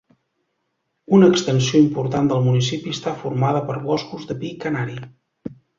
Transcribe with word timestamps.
Una 1.17 1.27
extensió 1.33 1.83
important 1.85 2.31
del 2.33 2.43
municipi 2.49 2.97
està 2.97 3.17
formada 3.23 3.65
per 3.71 3.79
boscos 3.87 4.29
de 4.33 4.43
pi 4.45 4.55
canari. 4.67 5.03